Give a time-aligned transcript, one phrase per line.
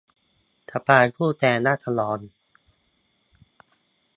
[0.71, 2.19] สภาผู้แทนราษฏร